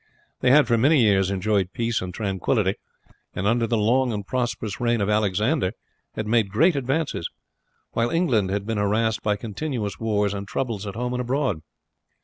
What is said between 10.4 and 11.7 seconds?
troubles at home and abroad.